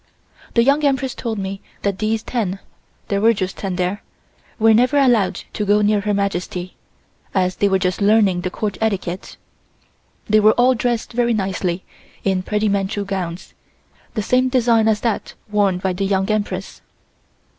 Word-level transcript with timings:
The 0.55 0.63
Young 0.63 0.83
Empress 0.83 1.13
told 1.13 1.37
me 1.37 1.61
that 1.83 1.99
these 1.99 2.23
ten 2.23 2.57
(there 3.09 3.21
were 3.21 3.35
just 3.35 3.55
ten 3.55 3.75
there) 3.75 4.01
were 4.57 4.73
never 4.73 4.97
allowed 4.97 5.43
to 5.53 5.63
go 5.63 5.83
near 5.83 6.01
Her 6.01 6.13
Majesty, 6.15 6.75
as 7.35 7.57
they 7.57 7.69
were 7.69 7.77
just 7.77 8.01
learning 8.01 8.41
the 8.41 8.49
court 8.49 8.79
etiquette. 8.81 9.37
They 10.27 10.39
were 10.39 10.53
all 10.53 10.73
dressed 10.73 11.13
very 11.13 11.35
nicely 11.35 11.83
in 12.23 12.41
pretty 12.41 12.67
Manchu 12.67 13.05
gowns, 13.05 13.53
the 14.15 14.23
same 14.23 14.49
design 14.49 14.87
as 14.87 15.01
that 15.01 15.35
worn 15.51 15.77
by 15.77 15.93
the 15.93 16.05
Young 16.07 16.31
Empress. 16.31 16.81